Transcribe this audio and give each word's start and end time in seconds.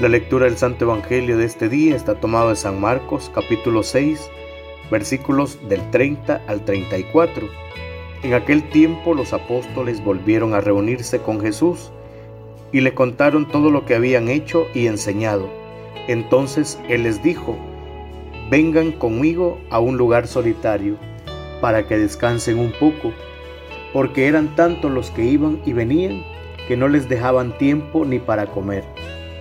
La 0.00 0.08
lectura 0.08 0.46
del 0.46 0.56
Santo 0.56 0.86
Evangelio 0.86 1.36
de 1.36 1.44
este 1.44 1.68
día 1.68 1.94
está 1.94 2.14
tomado 2.14 2.48
de 2.48 2.56
San 2.56 2.80
Marcos 2.80 3.30
capítulo 3.34 3.82
6 3.82 4.30
versículos 4.90 5.58
del 5.68 5.90
30 5.90 6.40
al 6.46 6.64
34. 6.64 7.46
En 8.22 8.32
aquel 8.32 8.66
tiempo 8.70 9.12
los 9.12 9.34
apóstoles 9.34 10.02
volvieron 10.02 10.54
a 10.54 10.62
reunirse 10.62 11.18
con 11.18 11.38
Jesús 11.38 11.92
y 12.72 12.80
le 12.80 12.94
contaron 12.94 13.46
todo 13.46 13.70
lo 13.70 13.84
que 13.84 13.94
habían 13.94 14.30
hecho 14.30 14.68
y 14.72 14.86
enseñado. 14.86 15.50
Entonces 16.08 16.80
Él 16.88 17.02
les 17.02 17.22
dijo, 17.22 17.58
vengan 18.50 18.92
conmigo 18.92 19.60
a 19.68 19.80
un 19.80 19.98
lugar 19.98 20.26
solitario 20.28 20.96
para 21.60 21.86
que 21.86 21.98
descansen 21.98 22.58
un 22.58 22.72
poco, 22.72 23.12
porque 23.92 24.28
eran 24.28 24.56
tantos 24.56 24.90
los 24.90 25.10
que 25.10 25.24
iban 25.26 25.60
y 25.66 25.74
venían 25.74 26.24
que 26.68 26.78
no 26.78 26.88
les 26.88 27.06
dejaban 27.06 27.58
tiempo 27.58 28.06
ni 28.06 28.18
para 28.18 28.46
comer. 28.46 28.84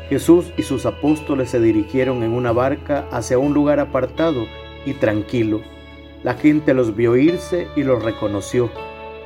Jesús 0.09 0.52
y 0.58 0.63
sus 0.63 0.86
apóstoles 0.88 1.52
se 1.52 1.59
dirigieron 1.59 2.23
en 2.23 2.31
una 2.31 2.52
barca 2.52 3.05
hacia 3.12 3.38
un 3.38 3.54
lugar 3.54 3.80
apartado 3.80 4.45
y 4.85 4.94
tranquilo. 4.94 5.62
La 6.23 6.34
gente 6.34 6.73
los 6.73 6.95
vio 6.95 7.16
irse 7.16 7.68
y 7.76 7.84
los 7.84 8.04
reconoció. 8.04 8.72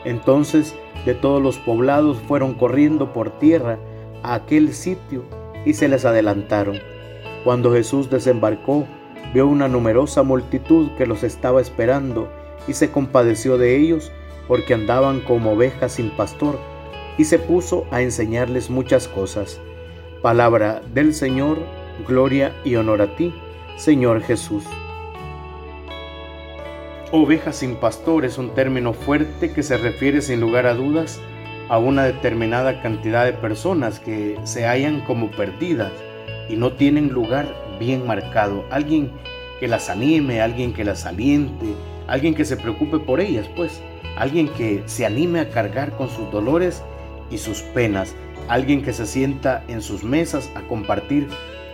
Entonces 0.03 0.75
de 1.05 1.13
todos 1.13 1.41
los 1.41 1.57
poblados 1.57 2.17
fueron 2.27 2.53
corriendo 2.53 3.13
por 3.13 3.39
tierra 3.39 3.77
a 4.23 4.35
aquel 4.35 4.73
sitio 4.73 5.23
y 5.65 5.73
se 5.73 5.87
les 5.87 6.05
adelantaron. 6.05 6.79
Cuando 7.43 7.73
Jesús 7.73 8.09
desembarcó, 8.09 8.85
vio 9.33 9.47
una 9.47 9.67
numerosa 9.67 10.23
multitud 10.23 10.91
que 10.97 11.05
los 11.05 11.23
estaba 11.23 11.61
esperando 11.61 12.29
y 12.67 12.73
se 12.73 12.91
compadeció 12.91 13.57
de 13.57 13.77
ellos 13.77 14.11
porque 14.47 14.73
andaban 14.73 15.21
como 15.21 15.53
ovejas 15.53 15.93
sin 15.93 16.09
pastor 16.11 16.59
y 17.17 17.25
se 17.25 17.39
puso 17.39 17.85
a 17.91 18.01
enseñarles 18.01 18.69
muchas 18.69 19.07
cosas. 19.07 19.59
Palabra 20.23 20.81
del 20.93 21.13
Señor, 21.13 21.57
gloria 22.07 22.55
y 22.63 22.77
honor 22.77 23.01
a 23.01 23.13
ti, 23.17 23.33
Señor 23.75 24.21
Jesús. 24.21 24.63
Oveja 27.11 27.51
sin 27.51 27.75
pastor 27.75 28.23
es 28.23 28.37
un 28.37 28.51
término 28.51 28.93
fuerte 28.93 29.51
que 29.51 29.63
se 29.63 29.75
refiere 29.75 30.21
sin 30.21 30.39
lugar 30.39 30.65
a 30.65 30.75
dudas 30.75 31.19
a 31.67 31.77
una 31.77 32.05
determinada 32.05 32.81
cantidad 32.81 33.25
de 33.25 33.33
personas 33.33 33.99
que 33.99 34.39
se 34.45 34.65
hallan 34.65 35.01
como 35.01 35.29
perdidas 35.29 35.91
y 36.47 36.55
no 36.55 36.71
tienen 36.71 37.09
lugar 37.09 37.53
bien 37.77 38.07
marcado. 38.07 38.63
Alguien 38.71 39.11
que 39.59 39.67
las 39.67 39.89
anime, 39.89 40.39
alguien 40.39 40.71
que 40.71 40.85
las 40.85 41.05
aliente, 41.05 41.65
alguien 42.07 42.33
que 42.33 42.45
se 42.45 42.55
preocupe 42.55 42.97
por 42.97 43.19
ellas, 43.19 43.49
pues, 43.57 43.81
alguien 44.15 44.47
que 44.47 44.83
se 44.85 45.05
anime 45.05 45.41
a 45.41 45.49
cargar 45.49 45.91
con 45.97 46.07
sus 46.07 46.31
dolores 46.31 46.81
y 47.29 47.39
sus 47.39 47.59
penas 47.59 48.15
alguien 48.47 48.81
que 48.81 48.93
se 48.93 49.05
sienta 49.05 49.63
en 49.67 49.81
sus 49.81 50.03
mesas 50.03 50.51
a 50.55 50.61
compartir 50.61 51.27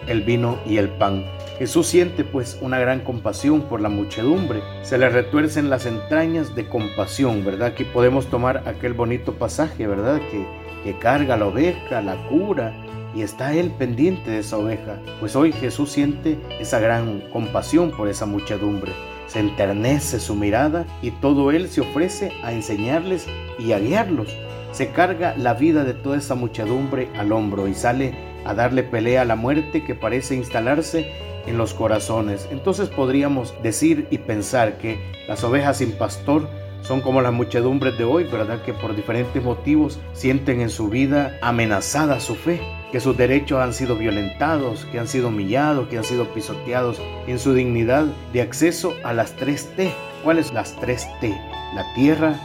el 0.07 0.21
vino 0.21 0.59
y 0.65 0.77
el 0.77 0.89
pan. 0.89 1.25
Jesús 1.57 1.88
siente 1.88 2.23
pues 2.23 2.57
una 2.61 2.79
gran 2.79 3.02
compasión 3.02 3.61
por 3.63 3.81
la 3.81 3.89
muchedumbre, 3.89 4.61
se 4.81 4.97
le 4.97 5.09
retuercen 5.09 5.69
las 5.69 5.85
entrañas 5.85 6.55
de 6.55 6.67
compasión, 6.67 7.43
¿verdad? 7.43 7.69
Aquí 7.69 7.83
podemos 7.83 8.27
tomar 8.27 8.63
aquel 8.65 8.93
bonito 8.93 9.33
pasaje, 9.33 9.85
¿verdad? 9.85 10.21
Que, 10.31 10.45
que 10.83 10.97
carga 10.97 11.35
la 11.35 11.47
oveja, 11.47 12.02
la 12.02 12.15
cura, 12.30 12.73
y 13.13 13.23
está 13.23 13.53
él 13.53 13.71
pendiente 13.77 14.31
de 14.31 14.39
esa 14.39 14.57
oveja. 14.57 14.99
Pues 15.19 15.35
hoy 15.35 15.52
Jesús 15.52 15.91
siente 15.91 16.39
esa 16.59 16.80
gran 16.80 17.21
compasión 17.31 17.91
por 17.91 18.07
esa 18.07 18.25
muchedumbre. 18.25 18.93
Se 19.27 19.39
enternece 19.39 20.19
su 20.19 20.35
mirada 20.35 20.85
y 21.02 21.11
todo 21.11 21.52
él 21.52 21.69
se 21.69 21.81
ofrece 21.81 22.31
a 22.43 22.53
enseñarles 22.53 23.27
y 23.59 23.73
a 23.73 23.80
guiarlos 23.80 24.30
se 24.71 24.89
carga 24.89 25.35
la 25.37 25.53
vida 25.53 25.83
de 25.83 25.93
toda 25.93 26.17
esa 26.17 26.35
muchedumbre 26.35 27.09
al 27.17 27.31
hombro 27.31 27.67
y 27.67 27.73
sale 27.73 28.13
a 28.45 28.53
darle 28.53 28.83
pelea 28.83 29.23
a 29.23 29.25
la 29.25 29.35
muerte 29.35 29.83
que 29.83 29.95
parece 29.95 30.35
instalarse 30.35 31.11
en 31.47 31.57
los 31.57 31.73
corazones. 31.73 32.47
Entonces 32.52 32.89
podríamos 32.89 33.53
decir 33.63 34.08
y 34.11 34.19
pensar 34.19 34.77
que 34.77 34.99
las 35.27 35.43
ovejas 35.43 35.77
sin 35.77 35.91
pastor 35.93 36.47
son 36.81 37.02
como 37.02 37.21
las 37.21 37.33
muchedumbres 37.33 37.97
de 37.97 38.05
hoy, 38.05 38.23
¿verdad? 38.23 38.61
Que 38.63 38.73
por 38.73 38.95
diferentes 38.95 39.43
motivos 39.43 39.99
sienten 40.13 40.61
en 40.61 40.69
su 40.69 40.89
vida 40.89 41.37
amenazada 41.41 42.19
su 42.19 42.35
fe, 42.35 42.61
que 42.91 42.99
sus 42.99 43.17
derechos 43.17 43.59
han 43.59 43.73
sido 43.73 43.95
violentados, 43.95 44.85
que 44.85 44.99
han 44.99 45.08
sido 45.08 45.27
humillados, 45.27 45.89
que 45.89 45.97
han 45.97 46.03
sido 46.03 46.33
pisoteados 46.33 47.02
en 47.27 47.37
su 47.37 47.53
dignidad 47.53 48.05
de 48.31 48.41
acceso 48.41 48.93
a 49.03 49.13
las 49.13 49.33
tres 49.33 49.69
T. 49.75 49.91
¿Cuáles 50.23 50.53
las 50.53 50.75
tres 50.77 51.08
T? 51.19 51.29
La 51.75 51.85
tierra, 51.95 52.35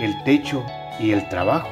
el 0.00 0.12
techo 0.24 0.64
y 0.98 1.10
el 1.12 1.28
trabajo. 1.28 1.68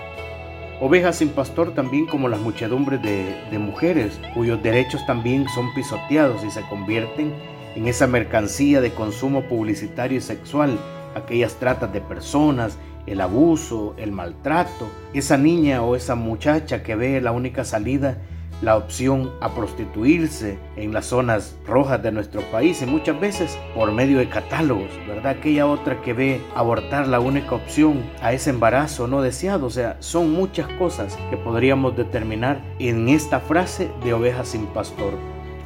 Ovejas 0.81 1.19
sin 1.19 1.29
pastor 1.29 1.75
también 1.75 2.07
como 2.07 2.29
las 2.29 2.41
muchedumbres 2.41 3.01
de, 3.03 3.59
mujeres, 3.59 4.19
cuyos 4.35 4.63
derechos 4.63 5.07
también 5.07 5.47
son 5.55 5.73
pisoteados 5.75 6.43
y 6.45 6.51
se 6.51 6.63
convierten 6.63 7.33
en 7.77 7.87
esa 7.87 8.07
mercancía 8.07 8.81
de 8.81 8.91
consumo 8.91 9.43
publicitario 9.43 10.19
y 10.19 10.21
sexual, 10.21 10.77
aquellas 11.15 11.55
tratas 11.55 11.93
de 11.93 12.01
personas, 12.01 12.79
el 13.07 13.21
abuso, 13.21 13.95
el 13.97 14.11
maltrato, 14.11 14.89
esa 15.15 15.37
niña 15.37 15.83
o 15.83 15.95
esa 15.95 16.17
muchacha 16.17 16.83
que 16.83 16.97
ve 16.97 17.21
la 17.21 17.31
única 17.31 17.65
salida 17.65 18.19
la 18.63 18.77
opción 18.77 19.33
a 19.41 19.55
prostituirse 19.55 20.59
en 20.77 20.93
las 20.93 21.07
zonas 21.07 21.57
rojas 21.67 22.03
de 22.03 22.13
nuestro 22.13 22.41
país 22.53 22.81
y 22.81 22.87
muchas 22.87 23.21
veces 23.21 23.59
por 23.75 23.91
medio 23.93 24.19
de 24.19 24.29
catálogos, 24.29 24.91
¿verdad? 25.07 25.33
Aquella 25.39 25.67
otra 25.67 26.01
que 26.01 26.13
ve 26.13 26.41
abortar 26.55 27.09
la 27.09 27.21
única 27.21 27.57
opción 27.57 28.03
a 28.23 28.33
ese 28.33 28.51
embarazo 28.51 29.09
no 29.09 29.21
deseado, 29.21 29.67
o 29.67 29.71
sea, 29.71 29.97
son 29.99 30.33
muchas 30.33 30.69
cosas 30.75 31.19
que 31.29 31.37
podríamos 31.37 31.97
determinar 31.97 32.63
en 32.79 33.09
esta 33.09 33.41
frase 33.41 33.91
de 34.05 34.15
ovejas 34.15 34.49
sin 34.49 34.67
pastor. 34.67 35.15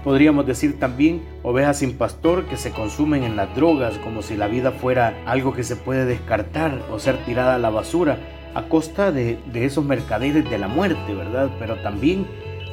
Podríamos 0.02 0.46
decir 0.46 0.78
también 0.78 1.22
ovejas 1.42 1.78
sin 1.78 1.98
pastor 1.98 2.46
que 2.46 2.56
se 2.56 2.70
consumen 2.70 3.24
en 3.24 3.36
las 3.36 3.54
drogas 3.54 3.98
como 3.98 4.22
si 4.22 4.36
la 4.36 4.46
vida 4.46 4.70
fuera 4.70 5.14
algo 5.26 5.52
que 5.52 5.64
se 5.64 5.76
puede 5.76 6.06
descartar 6.06 6.80
o 6.90 6.98
ser 6.98 7.18
tirada 7.24 7.56
a 7.56 7.58
la 7.58 7.70
basura 7.70 8.18
a 8.54 8.68
costa 8.68 9.12
de, 9.12 9.38
de 9.52 9.66
esos 9.66 9.84
mercaderes 9.84 10.48
de 10.48 10.58
la 10.58 10.68
muerte, 10.68 11.12
¿verdad? 11.12 11.50
Pero 11.58 11.76
también 11.82 12.26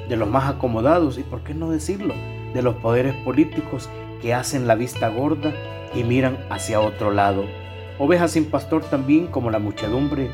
de 0.10 0.16
los 0.16 0.30
más 0.30 0.50
acomodados 0.50 1.18
y, 1.18 1.24
por 1.24 1.42
qué 1.42 1.54
no 1.54 1.70
decirlo, 1.72 2.14
de 2.54 2.62
los 2.62 2.76
poderes 2.76 3.16
políticos 3.24 3.90
que 4.22 4.34
hacen 4.34 4.68
la 4.68 4.76
vista 4.76 5.10
gorda 5.10 5.54
y 5.94 6.04
miran 6.04 6.38
hacia 6.50 6.82
otro 6.82 7.12
lado. 7.12 7.46
Ovejas 8.00 8.32
sin 8.32 8.46
pastor 8.46 8.84
también 8.84 9.28
como 9.28 9.52
la 9.52 9.60
muchedumbre 9.60 10.30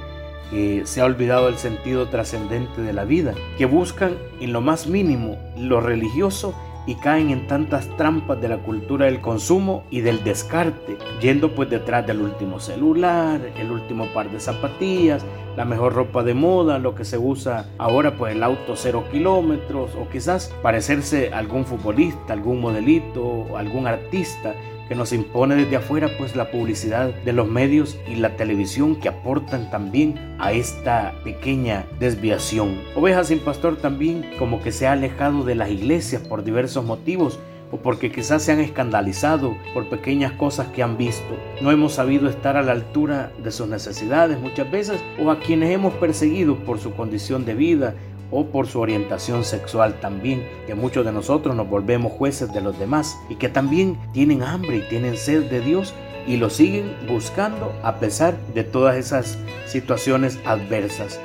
que 0.51 0.83
se 0.85 1.01
ha 1.01 1.05
olvidado 1.05 1.47
el 1.47 1.57
sentido 1.57 2.07
trascendente 2.07 2.81
de 2.81 2.93
la 2.93 3.05
vida, 3.05 3.33
que 3.57 3.65
buscan 3.65 4.17
en 4.39 4.53
lo 4.53 4.61
más 4.61 4.87
mínimo 4.87 5.37
lo 5.57 5.79
religioso 5.79 6.55
y 6.89 6.95
caen 6.95 7.29
en 7.29 7.45
tantas 7.45 7.87
trampas 7.97 8.41
de 8.41 8.49
la 8.49 8.57
cultura 8.57 9.05
del 9.05 9.21
consumo 9.21 9.83
y 9.91 10.01
del 10.01 10.23
descarte, 10.23 10.97
yendo 11.21 11.53
pues 11.53 11.69
detrás 11.69 12.07
del 12.07 12.19
último 12.19 12.59
celular, 12.59 13.39
el 13.59 13.69
último 13.69 14.07
par 14.07 14.31
de 14.31 14.39
zapatillas, 14.39 15.23
la 15.55 15.65
mejor 15.65 15.93
ropa 15.93 16.23
de 16.23 16.33
moda, 16.33 16.79
lo 16.79 16.95
que 16.95 17.05
se 17.05 17.19
usa 17.19 17.67
ahora 17.77 18.15
pues 18.15 18.33
el 18.33 18.41
auto 18.41 18.75
cero 18.75 19.03
kilómetros 19.11 19.91
o 19.93 20.09
quizás 20.09 20.51
parecerse 20.63 21.31
a 21.31 21.37
algún 21.37 21.63
futbolista, 21.63 22.33
algún 22.33 22.59
modelito, 22.59 23.55
algún 23.55 23.85
artista 23.85 24.55
que 24.89 24.95
nos 24.95 25.13
impone 25.13 25.55
desde 25.55 25.77
afuera 25.77 26.09
pues 26.17 26.35
la 26.35 26.51
publicidad 26.51 27.13
de 27.13 27.31
los 27.31 27.47
medios 27.47 27.97
y 28.09 28.15
la 28.15 28.35
televisión 28.35 28.95
que 28.95 29.07
aportan 29.07 29.69
también 29.69 30.35
a 30.39 30.51
esta 30.51 31.13
pequeña 31.23 31.85
desviación. 31.99 32.81
Ovejas 32.95 33.27
sin 33.27 33.39
pastor 33.39 33.77
también 33.77 34.25
como 34.39 34.61
que 34.61 34.71
se 34.71 34.87
ha 34.87 34.93
alejado 34.93 35.43
de 35.43 35.55
las 35.55 35.69
iglesias 35.69 36.23
por 36.27 36.43
diversos 36.43 36.83
motivos 36.83 37.39
o 37.71 37.77
porque 37.77 38.11
quizás 38.11 38.41
se 38.41 38.51
han 38.51 38.59
escandalizado 38.59 39.55
por 39.73 39.87
pequeñas 39.89 40.31
cosas 40.33 40.67
que 40.69 40.81
han 40.81 40.97
visto. 40.97 41.37
No 41.61 41.71
hemos 41.71 41.93
sabido 41.93 42.27
estar 42.27 42.57
a 42.57 42.63
la 42.63 42.71
altura 42.71 43.31
de 43.43 43.51
sus 43.51 43.67
necesidades 43.67 44.39
muchas 44.39 44.69
veces 44.71 44.99
o 45.23 45.29
a 45.29 45.39
quienes 45.39 45.69
hemos 45.69 45.93
perseguido 45.93 46.55
por 46.55 46.79
su 46.79 46.93
condición 46.93 47.45
de 47.45 47.53
vida 47.53 47.93
o 48.31 48.45
por 48.45 48.67
su 48.67 48.79
orientación 48.79 49.43
sexual 49.43 49.99
también, 49.99 50.47
que 50.67 50.75
muchos 50.75 51.05
de 51.05 51.11
nosotros 51.11 51.55
nos 51.55 51.69
volvemos 51.69 52.11
jueces 52.11 52.53
de 52.53 52.61
los 52.61 52.77
demás 52.77 53.17
y 53.29 53.35
que 53.35 53.49
también 53.49 53.97
tienen 54.13 54.43
hambre 54.43 54.77
y 54.77 54.89
tienen 54.89 55.17
sed 55.17 55.49
de 55.49 55.61
Dios 55.61 55.93
y 56.27 56.37
lo 56.37 56.49
siguen 56.49 56.95
buscando 57.07 57.73
a 57.83 57.95
pesar 57.95 58.37
de 58.53 58.63
todas 58.63 58.97
esas 58.97 59.37
situaciones 59.65 60.39
adversas. 60.45 61.19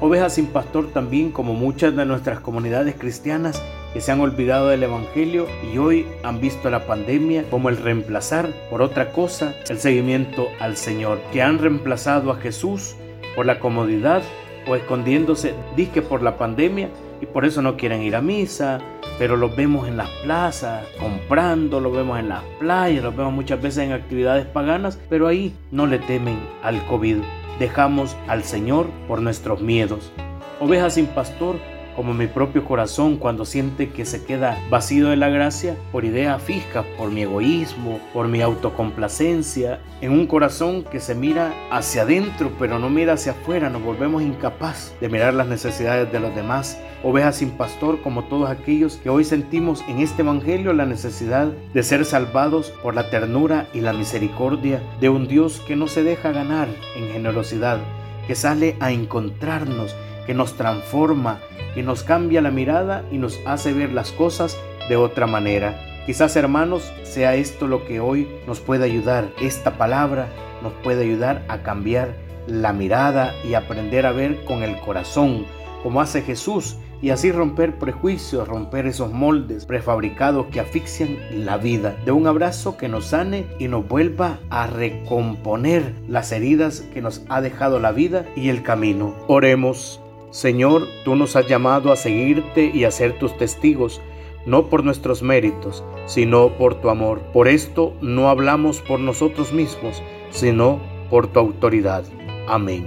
Ovejas 0.00 0.34
sin 0.34 0.46
pastor 0.46 0.88
también, 0.92 1.30
como 1.30 1.54
muchas 1.54 1.96
de 1.96 2.04
nuestras 2.04 2.40
comunidades 2.40 2.96
cristianas 2.96 3.62
que 3.94 4.02
se 4.02 4.12
han 4.12 4.20
olvidado 4.20 4.68
del 4.68 4.82
Evangelio 4.82 5.46
y 5.72 5.78
hoy 5.78 6.06
han 6.22 6.38
visto 6.38 6.68
la 6.68 6.86
pandemia 6.86 7.44
como 7.50 7.70
el 7.70 7.78
reemplazar 7.78 8.50
por 8.68 8.82
otra 8.82 9.10
cosa 9.12 9.54
el 9.70 9.78
seguimiento 9.78 10.48
al 10.60 10.76
Señor, 10.76 11.18
que 11.32 11.40
han 11.40 11.58
reemplazado 11.58 12.30
a 12.30 12.36
Jesús 12.36 12.94
por 13.34 13.46
la 13.46 13.58
comodidad 13.58 14.22
o 14.66 14.76
escondiéndose, 14.76 15.54
disque 15.76 16.02
por 16.02 16.22
la 16.22 16.36
pandemia, 16.36 16.88
y 17.20 17.26
por 17.26 17.44
eso 17.44 17.62
no 17.62 17.76
quieren 17.76 18.02
ir 18.02 18.16
a 18.16 18.20
misa, 18.20 18.78
pero 19.18 19.36
los 19.36 19.56
vemos 19.56 19.88
en 19.88 19.96
las 19.96 20.10
plazas, 20.22 20.86
comprando, 20.98 21.80
los 21.80 21.94
vemos 21.96 22.18
en 22.18 22.28
las 22.28 22.42
playas, 22.58 23.02
los 23.02 23.16
vemos 23.16 23.32
muchas 23.32 23.60
veces 23.62 23.84
en 23.84 23.92
actividades 23.92 24.46
paganas, 24.46 24.98
pero 25.08 25.26
ahí 25.26 25.54
no 25.70 25.86
le 25.86 25.98
temen 25.98 26.38
al 26.62 26.84
COVID. 26.86 27.18
Dejamos 27.58 28.16
al 28.28 28.44
Señor 28.44 28.88
por 29.08 29.22
nuestros 29.22 29.62
miedos. 29.62 30.12
Ovejas 30.60 30.94
sin 30.94 31.06
pastor 31.06 31.56
como 31.96 32.12
mi 32.14 32.26
propio 32.26 32.64
corazón 32.64 33.16
cuando 33.16 33.44
siente 33.44 33.88
que 33.88 34.04
se 34.04 34.24
queda 34.24 34.58
vacío 34.70 35.08
de 35.08 35.16
la 35.16 35.30
gracia 35.30 35.76
por 35.90 36.04
ideas 36.04 36.42
fijas, 36.42 36.84
por 36.98 37.10
mi 37.10 37.22
egoísmo, 37.22 37.98
por 38.12 38.28
mi 38.28 38.42
autocomplacencia, 38.42 39.80
en 40.02 40.12
un 40.12 40.26
corazón 40.26 40.84
que 40.84 41.00
se 41.00 41.14
mira 41.14 41.54
hacia 41.70 42.02
adentro 42.02 42.52
pero 42.58 42.78
no 42.78 42.90
mira 42.90 43.14
hacia 43.14 43.32
afuera, 43.32 43.70
nos 43.70 43.82
volvemos 43.82 44.22
incapaz 44.22 44.94
de 45.00 45.08
mirar 45.08 45.34
las 45.34 45.48
necesidades 45.48 46.12
de 46.12 46.20
los 46.20 46.34
demás, 46.34 46.78
ovejas 47.02 47.36
sin 47.36 47.50
pastor 47.50 48.02
como 48.02 48.24
todos 48.24 48.50
aquellos 48.50 48.96
que 48.96 49.10
hoy 49.10 49.24
sentimos 49.24 49.82
en 49.88 50.00
este 50.00 50.22
Evangelio 50.22 50.72
la 50.72 50.86
necesidad 50.86 51.48
de 51.72 51.82
ser 51.82 52.04
salvados 52.04 52.70
por 52.82 52.94
la 52.94 53.10
ternura 53.10 53.68
y 53.72 53.80
la 53.80 53.92
misericordia 53.92 54.82
de 55.00 55.08
un 55.08 55.28
Dios 55.28 55.62
que 55.66 55.76
no 55.76 55.88
se 55.88 56.02
deja 56.02 56.32
ganar 56.32 56.68
en 56.96 57.08
generosidad, 57.08 57.78
que 58.26 58.34
sale 58.34 58.76
a 58.80 58.92
encontrarnos, 58.92 59.94
que 60.26 60.34
nos 60.34 60.54
transforma, 60.54 61.40
que 61.74 61.82
nos 61.82 62.02
cambia 62.02 62.40
la 62.40 62.50
mirada 62.50 63.04
y 63.10 63.18
nos 63.18 63.40
hace 63.46 63.72
ver 63.72 63.92
las 63.92 64.12
cosas 64.12 64.58
de 64.88 64.96
otra 64.96 65.26
manera. 65.26 65.80
Quizás 66.06 66.36
hermanos 66.36 66.92
sea 67.02 67.34
esto 67.34 67.66
lo 67.66 67.84
que 67.84 68.00
hoy 68.00 68.28
nos 68.46 68.60
puede 68.60 68.84
ayudar, 68.84 69.28
esta 69.40 69.76
palabra 69.76 70.28
nos 70.62 70.72
puede 70.84 71.04
ayudar 71.04 71.44
a 71.48 71.62
cambiar 71.62 72.14
la 72.46 72.72
mirada 72.72 73.34
y 73.44 73.54
aprender 73.54 74.06
a 74.06 74.12
ver 74.12 74.44
con 74.44 74.62
el 74.62 74.78
corazón, 74.78 75.46
como 75.82 76.00
hace 76.00 76.22
Jesús, 76.22 76.76
y 77.02 77.10
así 77.10 77.30
romper 77.30 77.78
prejuicios, 77.78 78.48
romper 78.48 78.86
esos 78.86 79.12
moldes 79.12 79.66
prefabricados 79.66 80.46
que 80.46 80.60
asfixian 80.60 81.18
la 81.44 81.58
vida. 81.58 81.96
De 82.04 82.12
un 82.12 82.26
abrazo 82.26 82.76
que 82.76 82.88
nos 82.88 83.06
sane 83.06 83.46
y 83.58 83.68
nos 83.68 83.86
vuelva 83.86 84.38
a 84.48 84.66
recomponer 84.66 85.92
las 86.08 86.32
heridas 86.32 86.80
que 86.94 87.02
nos 87.02 87.22
ha 87.28 87.40
dejado 87.40 87.80
la 87.80 87.92
vida 87.92 88.24
y 88.34 88.48
el 88.48 88.62
camino. 88.62 89.14
Oremos. 89.28 90.00
Señor, 90.36 90.86
tú 91.02 91.16
nos 91.16 91.34
has 91.34 91.46
llamado 91.46 91.90
a 91.90 91.96
seguirte 91.96 92.70
y 92.74 92.84
a 92.84 92.90
ser 92.90 93.18
tus 93.18 93.34
testigos, 93.38 94.02
no 94.44 94.66
por 94.66 94.84
nuestros 94.84 95.22
méritos, 95.22 95.82
sino 96.04 96.50
por 96.58 96.74
tu 96.74 96.90
amor. 96.90 97.22
Por 97.32 97.48
esto 97.48 97.94
no 98.02 98.28
hablamos 98.28 98.82
por 98.82 99.00
nosotros 99.00 99.54
mismos, 99.54 100.02
sino 100.28 100.78
por 101.08 101.28
tu 101.28 101.40
autoridad. 101.40 102.04
Amén. 102.48 102.86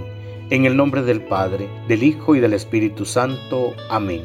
En 0.50 0.64
el 0.64 0.76
nombre 0.76 1.02
del 1.02 1.22
Padre, 1.22 1.68
del 1.88 2.04
Hijo 2.04 2.36
y 2.36 2.38
del 2.38 2.52
Espíritu 2.52 3.04
Santo. 3.04 3.74
Amén. 3.88 4.22